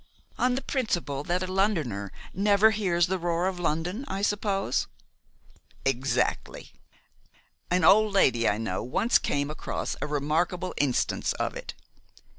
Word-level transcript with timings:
"On 0.39 0.55
the 0.55 0.63
principle 0.63 1.23
that 1.25 1.43
a 1.43 1.45
Londoner 1.53 2.11
never 2.33 2.71
hears 2.71 3.05
the 3.05 3.19
roar 3.19 3.47
of 3.47 3.59
London, 3.59 4.03
I 4.07 4.23
suppose?" 4.23 4.87
"Exactly. 5.85 6.73
An 7.69 7.83
old 7.83 8.11
lady 8.11 8.49
I 8.49 8.57
know 8.57 8.81
once 8.81 9.19
came 9.19 9.51
across 9.51 9.95
a 10.01 10.07
remarkable 10.07 10.73
instance 10.79 11.33
of 11.33 11.55
it. 11.55 11.75